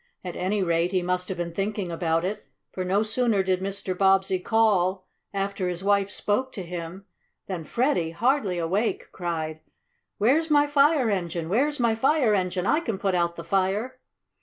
[0.23, 3.95] At any rate he must have been thinking about it, for, no sooner did Mr.
[3.95, 7.05] Bobbsey call, after his wife spoke to him,
[7.45, 9.59] than Freddie, hardly awake, cried:
[10.17, 11.49] "Where's my fire engine?
[11.49, 12.65] Where's my fire engine?
[12.65, 13.99] I can put out the fire!"